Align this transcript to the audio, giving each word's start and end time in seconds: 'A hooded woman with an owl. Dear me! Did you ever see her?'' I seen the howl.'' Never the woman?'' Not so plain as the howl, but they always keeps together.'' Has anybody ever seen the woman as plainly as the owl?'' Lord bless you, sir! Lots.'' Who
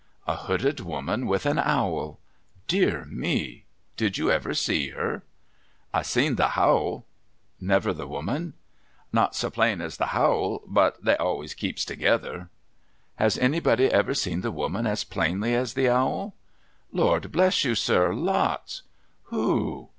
'A 0.27 0.35
hooded 0.35 0.79
woman 0.79 1.27
with 1.27 1.45
an 1.45 1.59
owl. 1.59 2.17
Dear 2.67 3.05
me! 3.05 3.65
Did 3.97 4.17
you 4.17 4.31
ever 4.31 4.55
see 4.55 4.89
her?'' 4.89 5.21
I 5.93 6.01
seen 6.01 6.37
the 6.37 6.47
howl.'' 6.57 7.05
Never 7.61 7.93
the 7.93 8.07
woman?'' 8.07 8.55
Not 9.13 9.35
so 9.35 9.51
plain 9.51 9.79
as 9.79 9.97
the 9.97 10.07
howl, 10.07 10.63
but 10.65 11.05
they 11.05 11.15
always 11.17 11.53
keeps 11.53 11.85
together.'' 11.85 12.49
Has 13.23 13.37
anybody 13.37 13.91
ever 13.91 14.15
seen 14.15 14.41
the 14.41 14.49
woman 14.49 14.87
as 14.87 15.03
plainly 15.03 15.53
as 15.53 15.75
the 15.75 15.89
owl?'' 15.89 16.33
Lord 16.91 17.31
bless 17.31 17.63
you, 17.63 17.75
sir! 17.75 18.11
Lots.'' 18.11 18.81
Who 19.25 19.89